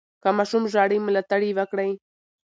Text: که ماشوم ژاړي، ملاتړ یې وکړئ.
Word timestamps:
که 0.21 0.29
ماشوم 0.37 0.63
ژاړي، 0.73 0.97
ملاتړ 1.07 1.41
یې 1.47 1.53
وکړئ. 1.57 1.91